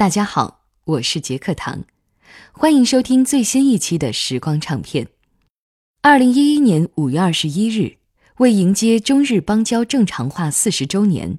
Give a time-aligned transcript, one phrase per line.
[0.00, 1.84] 大家好，我是杰克唐，
[2.52, 5.08] 欢迎收听最新一期的时光唱片。
[6.00, 7.98] 二零一一年五月二十一日，
[8.38, 11.38] 为迎接中日邦交正常化四十周年，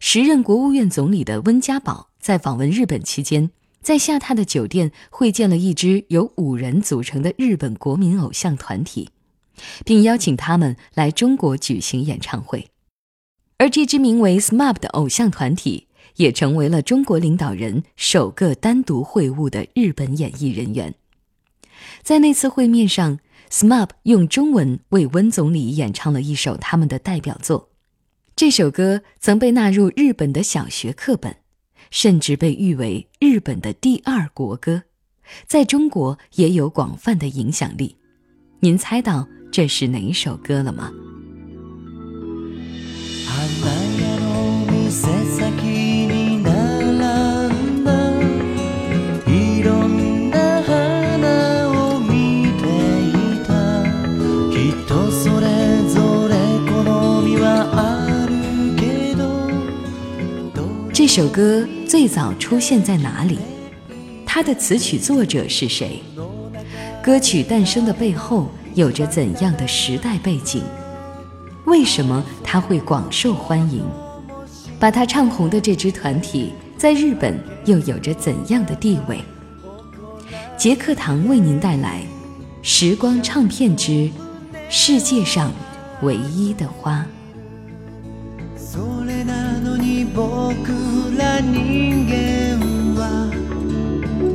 [0.00, 9.08] 时任国务院总理的温家宝在访问日本期间，在下榻的酒店会见了一支由五人组成的日本国民偶像团体，
[9.82, 12.68] 并邀请他们来中国举行演唱会。
[13.56, 15.86] 而这支名为 SMAP 的偶像团体。
[16.16, 20.94] 也成为了中国领导人首个单独会晤的日本演艺人员。
[22.02, 23.18] 在那次会面上
[23.50, 27.70] ，SMAP 用中文为温总理演唱了一首他们的代表作。
[28.36, 31.36] 这首歌曾被纳入日本的小学课本，
[31.90, 34.82] 甚至被誉为日本的第二国歌，
[35.46, 37.96] 在中国也有广泛的影响力。
[38.60, 40.92] 您猜到这是哪首歌了吗？
[61.14, 63.38] 这首歌最早出现在哪里？
[64.26, 66.02] 它的词曲作者是谁？
[67.04, 70.64] 歌曲诞生的背后有着怎样的时代背景？
[71.66, 73.84] 为什么它会广受欢迎？
[74.80, 79.20] 把它唱红的这支团体在日本又有着怎样的地位？
[80.58, 82.00] 杰克堂为您带来
[82.60, 84.10] 《时光唱片之
[84.68, 85.52] 世界上
[86.02, 87.06] 唯一的花》。
[91.41, 92.59] 人間
[92.99, 93.31] は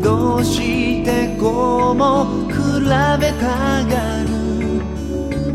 [0.03, 4.29] どうしてこうも比べたがる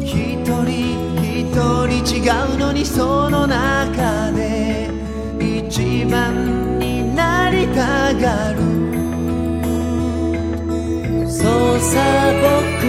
[0.01, 0.69] 一人
[1.17, 1.51] 一
[1.87, 4.89] 人違うのにその中で
[5.39, 8.59] 一番になりたがる
[11.27, 11.99] そうさ
[12.41, 12.85] 僕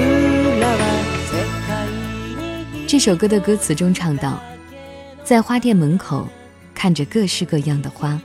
[0.61, 0.77] らは
[1.31, 1.33] 世
[1.67, 1.89] 界
[2.83, 4.39] に这首歌的歌词中唱道：“
[5.25, 6.29] 在花店门口
[6.76, 8.22] 看着各式各样的花。”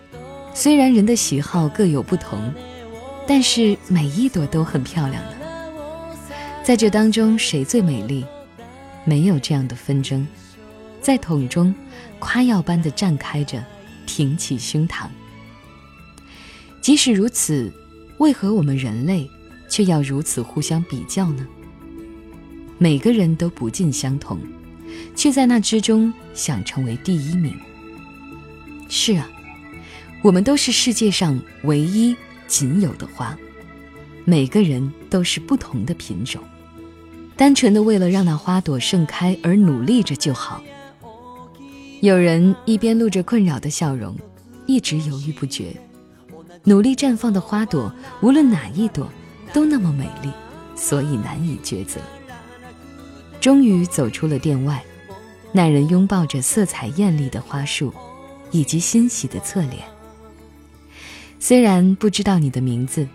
[0.53, 2.53] 虽然人的喜好各有不同，
[3.27, 5.37] 但是每一朵都很漂亮呢。
[6.65, 8.25] 在这当中，谁最美丽？
[9.05, 10.27] 没有这样的纷争，
[11.01, 11.75] 在桶中
[12.19, 13.65] 夸耀般的绽开着，
[14.07, 15.07] 挺起胸膛。
[16.83, 17.73] 即使如此，
[18.19, 19.31] 为何我们人类
[19.69, 21.47] 却要如此互相比较呢？
[22.77, 24.39] 每个人都不尽相同，
[25.15, 27.55] 却在那之中想成为第一名。
[28.91, 29.27] 是啊。
[30.23, 32.15] 我们都是世界上唯一
[32.47, 33.35] 仅有的花，
[34.27, 36.43] 每个人都是不同的品种，
[37.37, 40.63] 单纯的为了让那花朵盛开而努力着就好。
[42.03, 44.15] 有人一边露着困扰的笑容，
[44.67, 45.75] 一直犹豫不决。
[46.65, 47.91] 努力绽放的花朵，
[48.21, 49.11] 无论哪一朵，
[49.55, 50.31] 都那么美丽，
[50.75, 51.99] 所以难以抉择。
[53.41, 54.85] 终于走出了店外，
[55.53, 57.95] 那人拥抱着色彩艳丽的花束，
[58.51, 59.83] 以及欣喜的侧脸。
[61.39, 63.09] 虽然不知道你的名字，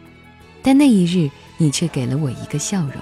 [0.64, 2.96] 但那一日你却给了我一个笑容，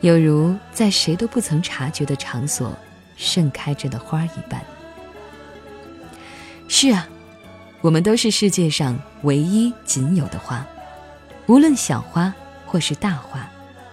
[0.00, 2.74] 有如在谁都不曾察觉的场所
[3.16, 4.62] 盛开着的花一般。
[6.66, 7.06] 是啊，
[7.82, 10.66] 我们都是世界上唯一仅有的花，
[11.46, 12.32] 无论小花
[12.64, 13.46] 或是大花，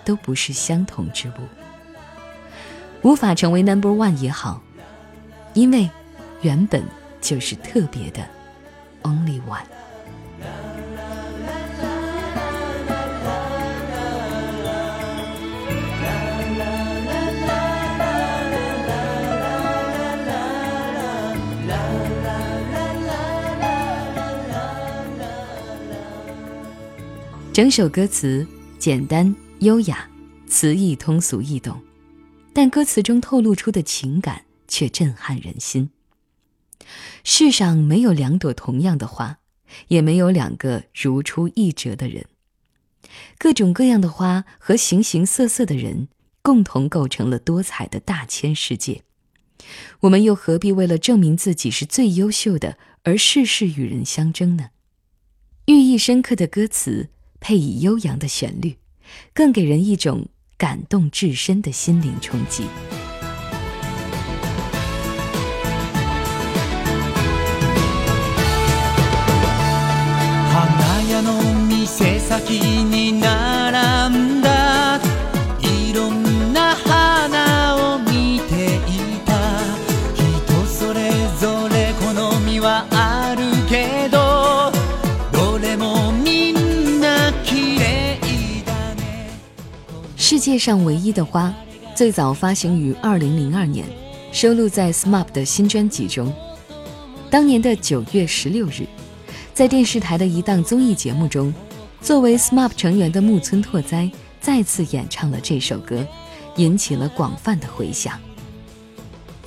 [0.05, 1.41] 都不是相同之物。
[3.01, 4.61] 无法成为 Number One 也好，
[5.53, 5.89] 因为
[6.41, 6.83] 原本
[7.27, 8.25] 就是特别的
[9.03, 9.65] Only One。
[27.51, 28.47] 整首歌词
[28.79, 30.07] 简单优雅，
[30.47, 31.77] 词意通俗易懂，
[32.53, 35.89] 但歌词中透露出的情感却震撼人心。
[37.23, 39.39] 世上没有两朵同样的花，
[39.87, 42.25] 也没有两个如出一辙的人。
[43.37, 46.07] 各种各样的花和形形色色的人，
[46.41, 49.03] 共同构成了多彩的大千世界。
[50.01, 54.69] 我们又何必为了证明自己是最优秀的而事事与人相争呢？
[55.65, 57.09] 寓意深刻的歌词。
[57.39, 58.77] 配以悠扬的旋律，
[59.31, 60.27] 更给人一种
[60.57, 62.65] 感动至深的心灵冲击。
[90.17, 91.53] 世界上唯一的花，
[91.95, 93.85] 最早发行于二零零二年，
[94.31, 96.33] 收录在 SMAP 的新专辑中。
[97.29, 98.85] 当年的九月十六日，
[99.53, 101.53] 在电视台的一档综艺节目中，
[102.01, 104.09] 作为 SMAP 成员的木村拓哉
[104.39, 106.05] 再次演唱了这首歌，
[106.55, 108.17] 引起了广泛的回响。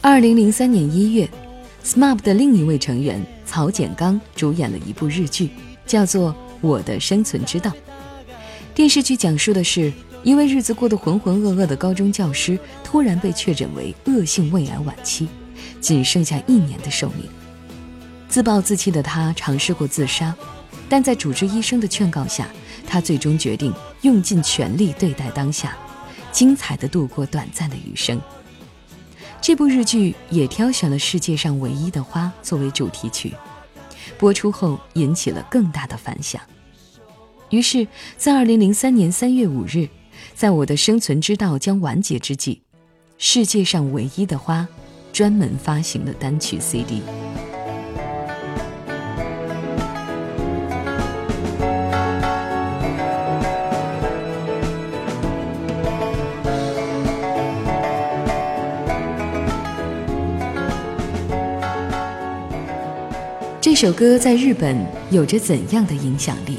[0.03, 1.29] 2003年1月
[1.85, 5.51] ，SMAP 的另一位成员曹简刚主演了一部日剧，
[5.87, 7.71] 叫做《我的生存之道》。
[8.75, 9.93] 电视剧讲述的是
[10.23, 15.29] 一位日子过得浑浑噩噩的高中教师，突然被确诊为恶性胃癌晚期，
[15.81, 17.27] 仅剩下一年的寿命。
[18.29, 20.35] 自暴自弃的他尝试过自杀，
[20.91, 22.49] 但在主治医生的劝告下，
[22.85, 23.73] 他最终决定
[24.03, 25.77] 用尽全力对待当下，
[26.33, 28.21] 精彩的度过短暂的余生。
[29.41, 33.33] 这部日剧也挑选了世界上唯一的花作为主题曲，
[34.19, 36.43] 播出后引起了更大的反响。
[37.51, 39.89] 于是，在二零零三年三月五日，
[40.35, 42.61] 在我的生存之道将完结之际，
[43.17, 44.67] 世界上唯一的花
[45.13, 47.01] 专门发行了单曲 CD。
[63.73, 66.57] 这首歌在日本有着怎样的影响力？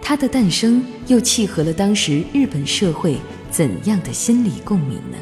[0.00, 3.18] 它的诞生又契合了当时日本社会
[3.50, 5.18] 怎样的心理共鸣呢？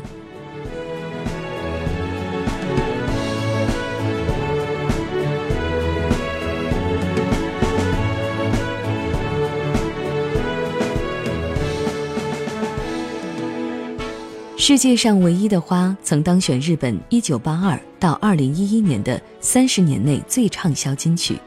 [14.66, 21.38] 世界上唯一的花曾当选日本1982到2011年的三十年内最畅销金曲，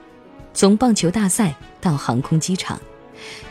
[0.53, 2.79] 从棒球大赛到航空机场。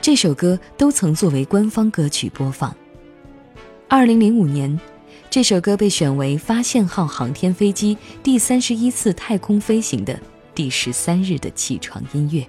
[0.01, 2.73] 这首歌都曾作为官方歌曲播放。
[3.89, 4.79] 二零零五年，
[5.29, 10.17] 这首歌被选为发现号航天飞机第三十一次太空飞行的
[10.55, 12.47] 第十三日的起床音乐，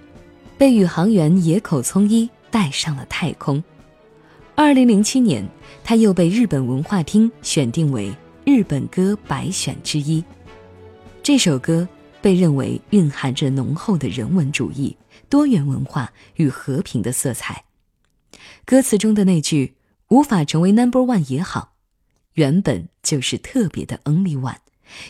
[0.56, 3.64] 被宇航员野口聪一带上了太空。
[4.60, 5.48] 二零零七年，
[5.84, 8.12] 它又被日本文化厅选定为
[8.44, 10.24] 日本歌百选之一。
[11.22, 11.88] 这首歌
[12.24, 14.98] 被认为蕴含着浓厚的人文主义。
[15.30, 17.66] 多元文化与和平的色彩，
[18.66, 19.76] 歌词中的那句
[20.10, 21.76] “无法成为 Number One 也好”，
[22.34, 24.58] 原本就是特别的 Only One，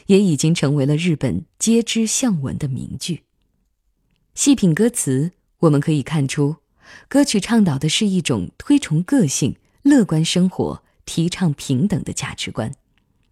[0.07, 3.23] 也已经成为了日本皆知向闻的名句。
[4.35, 6.57] 细品歌词，我们可以看出，
[7.07, 12.73] 歌曲倡导的是一种推崇个性、乐观生活、提倡平等的价值观。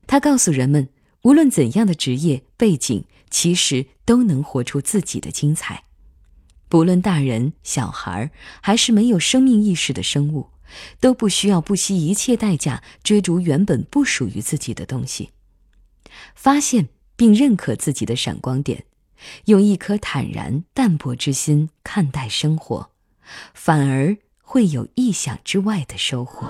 [0.08, 0.90] 它告诉人们，
[1.24, 5.84] 无论怎样的职业背景，其实都能活出自己的精彩。
[6.68, 8.32] 不论大人、小孩
[8.62, 10.50] 还是没有生命意识的生物，
[11.00, 15.30] 都不需要不惜一切代价追逐原本不属于自己的东西。
[16.34, 18.86] 发现并认可自己的闪光点，
[19.46, 22.90] 用一颗坦然淡泊之心看待生活，
[23.54, 26.48] 反而会有意想之外的收获。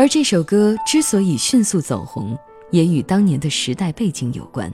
[0.00, 2.38] 而这首歌之所以迅速走红，
[2.70, 4.72] 也与当年的时代背景有关。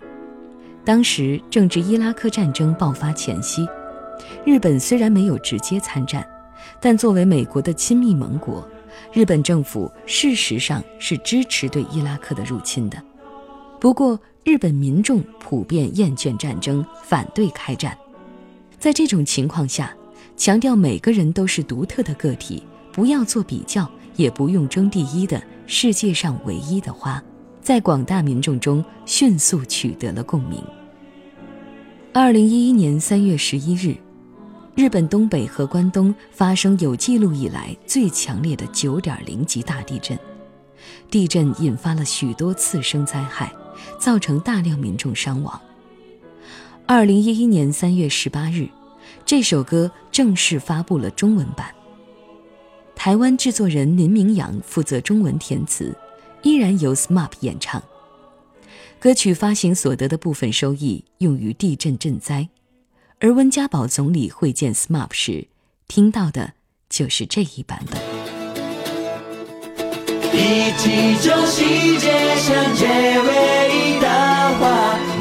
[0.85, 3.67] 当时正值伊拉克战争爆发前夕，
[4.45, 6.23] 日本虽然没有直接参战，
[6.81, 8.67] 但作为美国的亲密盟国，
[9.13, 13.03] 日本政府事实上是支持对伊拉克的入侵的。
[13.81, 17.97] 不过，日本民众普遍厌倦战争，反对开战。
[18.79, 19.95] 在这种情况下，
[20.37, 23.91] 强调每个人都是独特的个体，不要做比较。
[24.17, 27.21] 也不用争第一的世界上唯一的花，
[27.61, 30.63] 在广大民众中迅速取得了共鸣。
[32.13, 33.97] 二零一一年三月十一日，
[34.77, 40.19] 日本东北和关东发生有记录以来最强烈的九点零级大地震，
[41.09, 43.53] 地震引发了许多次生灾害，
[44.01, 45.61] 造成大量民众伤亡。
[46.87, 48.69] 二零一一年三月十八日，
[49.25, 51.73] 这首歌正式发布了中文版。
[52.97, 55.97] 台湾制作人林明阳负责中文填词，
[56.43, 57.81] 依然由 SMAP 演唱。
[58.99, 62.49] 歌曲发行所得的部分收益用于地震赈灾，
[63.21, 65.47] 而温家宝总理会见 SMAP 时，
[65.89, 66.55] 听到的
[66.89, 67.99] 就是这一版本。
[70.33, 71.65] 一起做世
[71.99, 73.15] 界上最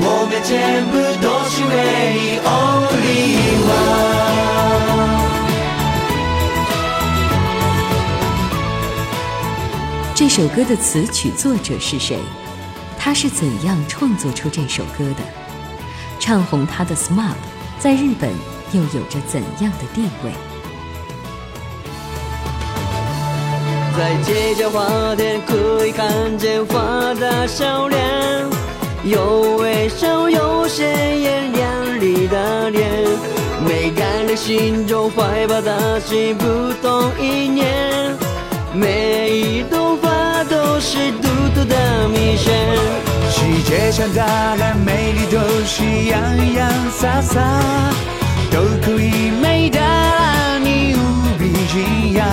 [0.06, 1.74] 我们全部都是唯
[2.18, 3.08] 一 Only
[3.64, 4.18] One。
[10.16, 12.20] 这首歌的词曲作者是谁？
[12.98, 15.24] 他是怎样创作出这首歌的？
[16.20, 17.36] 唱红他的 SMAP
[17.84, 18.30] 在日本
[18.72, 20.32] 又有着怎样的地位？
[23.98, 28.02] 在街角花店可以看见花的笑脸，
[29.04, 32.90] 有微笑，有鲜艳亮丽的脸。
[33.68, 36.46] 每个人心中怀抱的是不
[36.82, 38.18] 同一念，
[38.74, 39.83] 每一朵
[40.94, 42.54] 是独特的谜线。
[43.32, 44.24] 世界上的
[44.58, 47.42] 人美丽都是洋洋洒洒，
[48.52, 51.00] 都可以美得让你无
[51.40, 52.24] 比惊讶。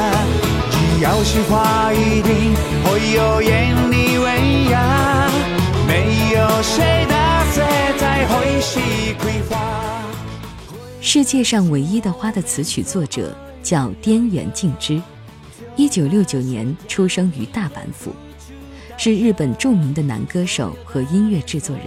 [0.70, 5.30] 只要是花一定会有艳丽威亚，
[5.86, 7.14] 没有谁的
[7.52, 7.62] 色
[7.96, 8.78] 彩会是
[9.20, 9.56] 葵花。
[11.00, 15.00] 世界上唯一的花的词曲作者叫滇原敬之，
[15.76, 18.14] 一九六九年出生于大阪府，
[19.02, 21.86] 是日本著名的男歌手和音乐制作人。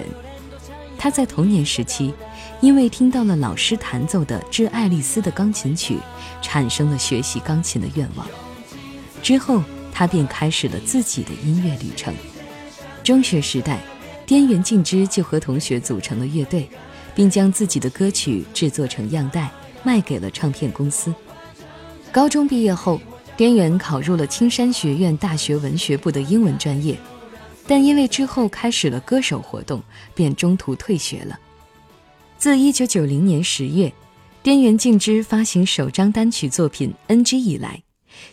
[0.98, 2.12] 他在童年时期，
[2.60, 6.00] 因为听到了老师弹奏的《致爱丽丝》的钢琴曲，
[6.42, 8.26] 产生了学习钢琴的愿望。
[9.22, 12.12] 之后，他便开始了自己的音乐旅程。
[13.04, 13.80] 中学时代，
[14.26, 16.68] 滇原敬之就和同学组成了乐队，
[17.14, 19.52] 并将自己的歌曲制作成样带，
[19.84, 21.14] 卖给了唱片公司。
[22.12, 23.00] 高中毕业后，
[23.36, 26.98] 滇原考入了青山学院大学文学部的英文专业，
[27.68, 29.82] 但因为之后开始了歌手活动，
[30.14, 31.40] 便中途退学了。
[32.38, 33.94] 自1990年10月，
[34.44, 37.84] 滇原敬之发行首张单曲作品《NG》以来。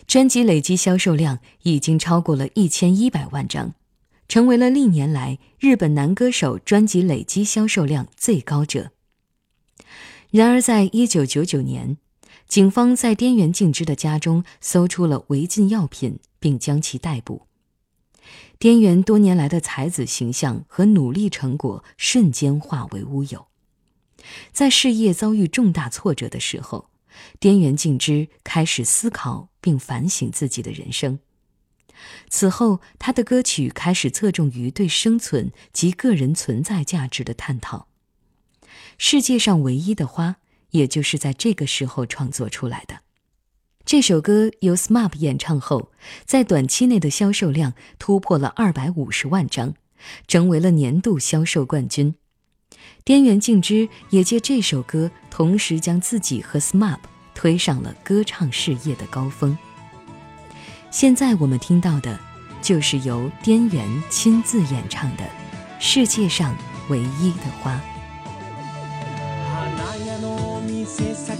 [0.05, 3.73] 专辑累计销售量已经超过了一千一百万张，
[4.27, 8.91] 成为了历年来日本男歌手专辑累计销售量最高者。
[10.29, 11.97] 然而，在一九九九年，
[12.51, 17.47] 警方在滇原敬之的家中搜出了违禁药品，并将其逮捕。
[18.59, 23.47] 滇原多年来的才子形象和努力成果瞬间化为乌有，
[24.51, 26.89] 在事业遭遇重大挫折的时候。
[27.39, 31.19] 滇原敬之开始思考并反省自己的人生。
[32.29, 37.87] 此后，他的歌曲开始侧重于对生存及个人存在价值的探讨。
[38.97, 40.37] 世界上唯一的花，
[40.71, 43.01] 也就是在这个时候创作出来的。
[43.83, 45.91] 这首歌由 SMAP 演唱后，
[46.25, 49.73] 在短期内的销售量突破了二百五十万张，
[50.27, 52.15] 成为了年度销售冠军。
[53.03, 56.99] 滇原敬之也借这首歌，同时将自己和 SMAP
[57.33, 59.57] 推上了歌唱事业的高峰。
[60.91, 62.19] 现在我们听到的，
[62.61, 65.23] 就是由滇原亲自演唱的
[65.79, 66.55] 《世界上
[66.89, 67.75] 唯一的花》。
[70.97, 71.30] princesa.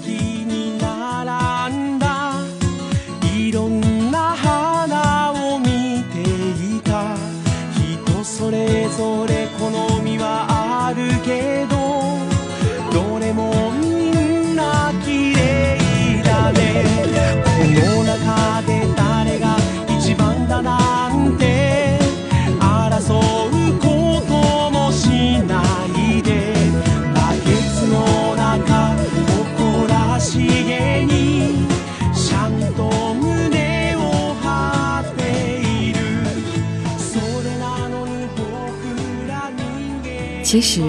[40.52, 40.82] 其实，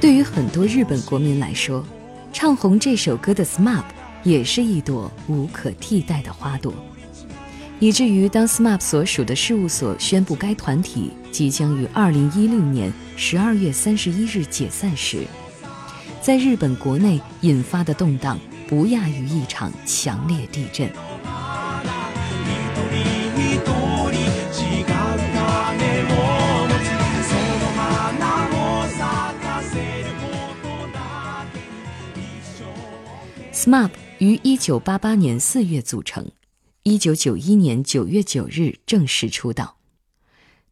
[0.00, 1.86] 对于很多日本国民来说，
[2.32, 3.84] 唱红这首歌的 SMAP
[4.24, 6.74] 也是一朵无可替代的花朵，
[7.78, 15.24] 以至于当 SMAP 所属的事务所宣布该团体即将于2016年12月31日解散时，
[16.20, 20.90] 在日本国内引发的动荡不亚于一场强烈地震。
[33.64, 36.30] SMAP 于1988年4月组成
[36.82, 39.78] ，1991年9月9日正式出道。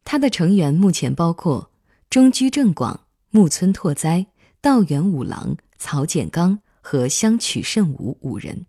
[0.03, 1.71] 他的成员目前包括
[2.11, 4.27] 中居正广、木村拓哉、
[4.61, 8.67] 道元五郎、曹建刚和香取慎吾五人。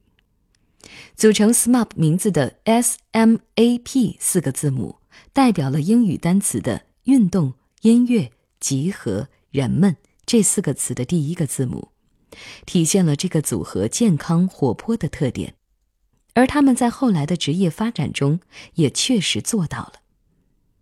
[1.14, 4.96] 组成 SMAP 名字的 SMAP 四个字母，
[5.34, 7.52] 代表了英语单词的“运动、
[7.82, 11.88] 音乐、集合、人们”这四个词的第一个字母。
[12.66, 15.54] 体现了这个组合健康活泼的特点，
[16.34, 18.40] 而他们在后来的职业发展中
[18.74, 19.94] 也确实做到了。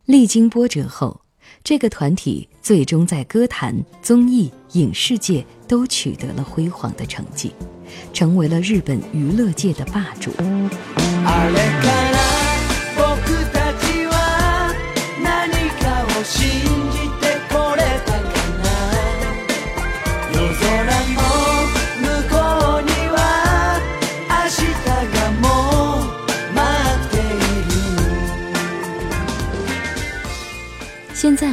[0.05, 1.23] 历经波折后，
[1.63, 7.53] 这个团体最终在歌坛、综艺、影视界都取得了辉煌的成绩，
[8.13, 10.33] 成为了日本娱乐界的霸主。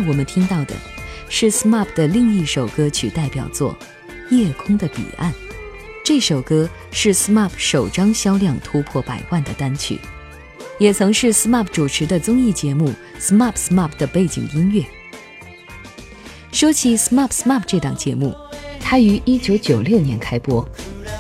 [0.10, 0.74] 我们听到的
[1.30, 3.78] 是 SMAP 的另一首歌曲代表作
[4.36, 5.32] 《夜空的彼岸》。
[6.04, 10.00] 这首歌是 SMAP 首张销量突破百万的单曲，
[10.80, 12.89] 也曾是 SMAP 主持的综艺节目
[13.20, 14.84] 《SMAP SMAP》的背景音乐。
[16.51, 18.36] 说起 SMAP SMAP 这档节目，
[18.80, 20.68] 它于1996年开播，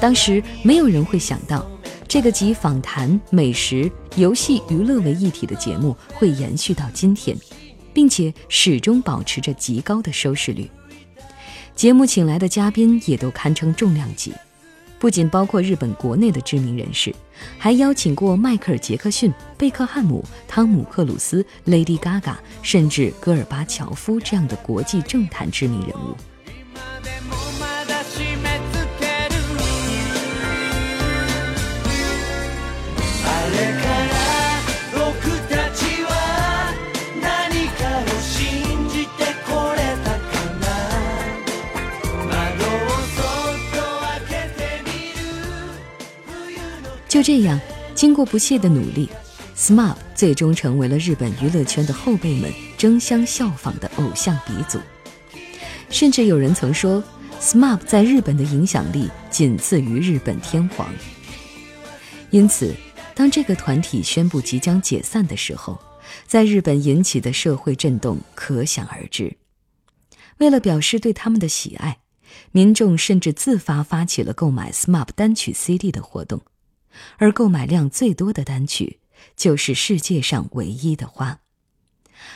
[0.01, 1.63] 当时没有人会想到，
[2.07, 7.37] 这个集访谈、美食、游戏、娱乐为一体的节目会延续到今天，
[7.93, 10.69] 并且始终保持着极高的收视率。
[11.75, 14.33] 节目请来的嘉宾也都堪称重量级。
[14.99, 17.15] 不仅包括日本国内的知名人士，
[17.57, 26.17] 还邀请过迈克尔·杰克逊、贝克汉姆、汤姆·克鲁斯、Lady Gaga，甚至戈尔巴乔夫这样的国际政坛知名人物。
[47.19, 47.59] 就这样，
[47.93, 49.09] 经过不懈的努力
[49.57, 54.79] ，SMAP 最终成为了日本娱乐圈的后辈们争相效仿的偶像鼻祖。
[55.89, 57.03] 甚至有人曾说
[57.41, 60.87] ，SMAP 在日本的影响力仅次于日本天皇。
[62.29, 62.73] 因此，
[63.13, 65.77] 当这个团体宣布即将解散的时候，
[66.25, 69.35] 在日本引起的社会震动可想而知。
[70.37, 71.97] 为了表示对他们的喜爱，
[72.53, 76.41] 民众甚至自发发起了购买 SMAP 单曲 CD 的活动。
[77.17, 78.99] 而购买量最多的单曲
[79.35, 81.39] 就是世界上唯一的花。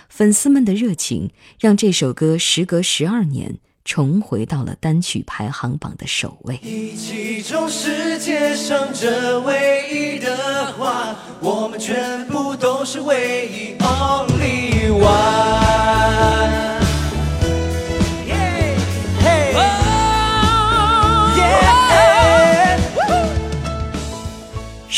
[0.08, 6.58] 粉丝们的热情让这首歌时隔十二年重回到了单曲排行榜的首位。
[6.64, 16.63] 一起种世界上这唯一的花，我们全部都是唯一，Only One。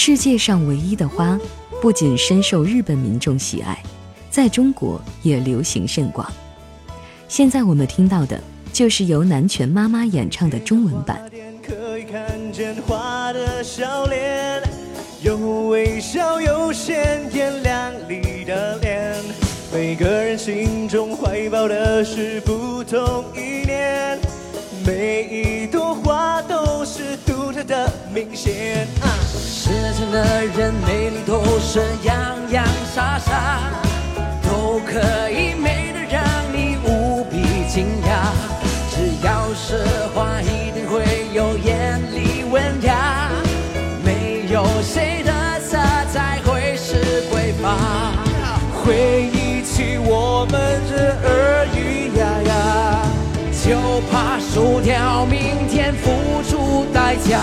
[0.07, 1.35] 世界上唯一的花，
[1.81, 3.81] 不仅深受日本民众喜爱，
[4.29, 6.31] 在中国也流行甚广。
[7.27, 8.39] 现在我们听到的，
[8.71, 11.19] 就是由南拳妈妈演唱的中文版。
[11.67, 14.61] 可以看见花的笑脸，
[15.23, 15.37] 有
[15.69, 19.15] 微笑，有鲜艳亮丽的脸。
[19.73, 24.19] 每个人心中怀抱的是不同意念，
[24.86, 28.88] 每一朵花都是独特的明显。
[29.02, 32.15] 啊世间的人美丽都是洋
[32.52, 33.60] 洋洒洒，
[34.43, 38.30] 都可以美得让你无比惊讶。
[38.91, 38.95] 只
[39.26, 43.32] 要是花，一定会有艳丽文雅，
[44.04, 45.78] 没有谁的色
[46.13, 47.65] 彩会是匮乏。
[48.84, 50.93] 回忆起我们这
[51.28, 51.64] 耳语呀呀，
[53.95, 57.39] 就怕输掉明天付出代价。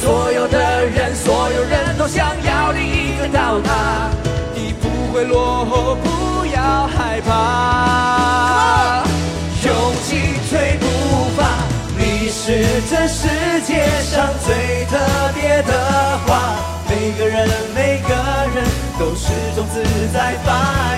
[0.00, 4.10] 所有的人，所有人都想要的一个到达，
[4.52, 9.04] 你不会落后，不要害怕，
[9.64, 10.86] 勇气吹不
[11.36, 11.46] 发，
[11.96, 13.28] 你是这世
[13.64, 14.98] 界上最特
[15.36, 16.56] 别的花，
[16.90, 18.12] 每个人每个
[18.56, 18.64] 人
[18.98, 19.80] 都是种子
[20.12, 20.50] 在发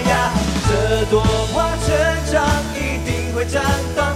[0.09, 0.33] 芽，
[0.67, 1.21] 这朵
[1.53, 1.95] 花成
[2.33, 2.43] 长
[2.75, 3.61] 一定会绽
[3.95, 4.16] 放。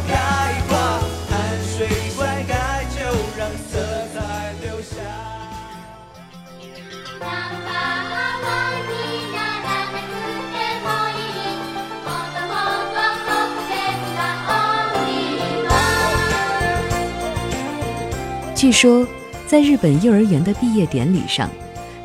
[18.70, 19.04] 据说，
[19.48, 21.50] 在日本幼儿园的毕业典礼上，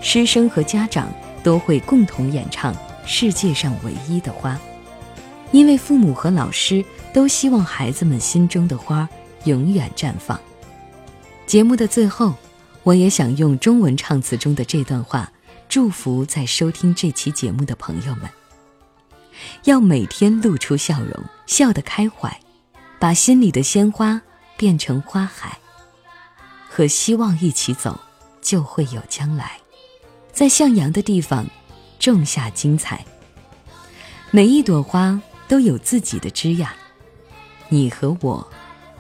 [0.02, 2.74] 师生和家长都会共同演唱
[3.06, 4.56] 《世界上唯一的花》，
[5.52, 9.08] 因为父母和老师都希望孩子们心中的花
[9.44, 10.42] 永远绽放。
[11.46, 12.34] 节目的最后，
[12.82, 15.32] 我也想用中文唱词中的这段话，
[15.70, 18.28] 祝福在收听这期节目的朋友们：
[19.66, 21.12] 要每天露出笑容，
[21.46, 22.40] 笑得开怀，
[22.98, 24.20] 把心里的鲜花
[24.58, 25.60] 变成花海。
[26.76, 27.98] 和希望一起走，
[28.42, 29.58] 就会有将来。
[30.34, 31.48] 在向阳的地方，
[31.98, 33.06] 种下精彩。
[34.30, 36.68] 每一朵花都有自己的枝桠，
[37.70, 38.46] 你和我，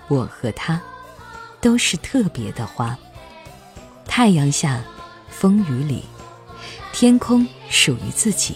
[0.07, 0.81] 我和他，
[1.59, 2.97] 都是特别的花。
[4.05, 4.81] 太阳下，
[5.27, 6.05] 风雨里，
[6.93, 8.55] 天空属于自己。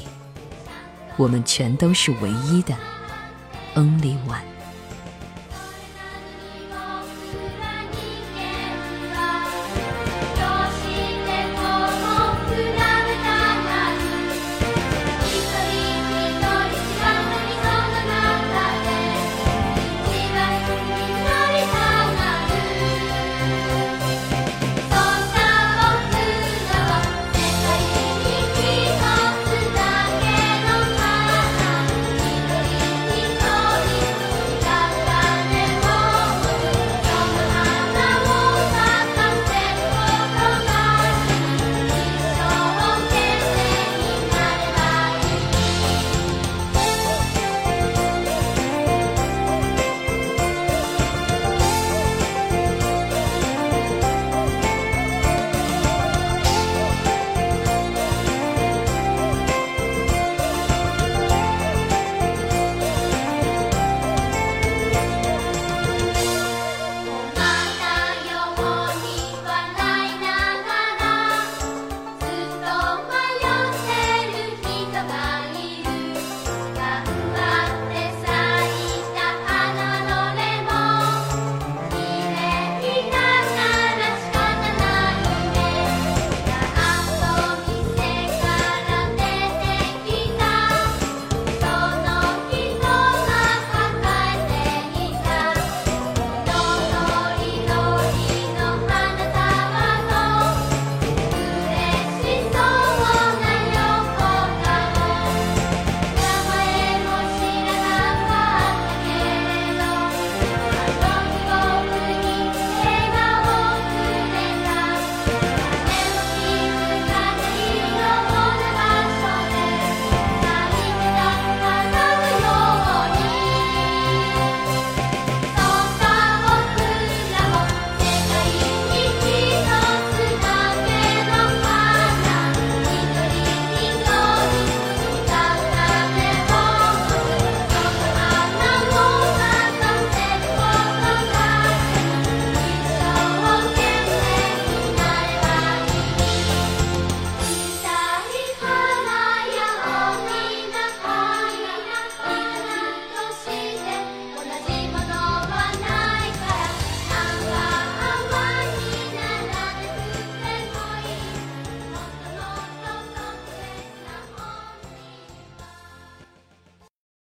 [1.18, 2.74] 我们全都是唯一的
[3.76, 4.59] ，Only One。